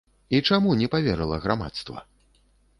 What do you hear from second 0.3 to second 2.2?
І чаму не паверыла грамадства?